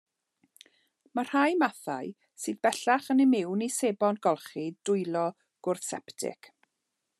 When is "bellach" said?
2.67-3.11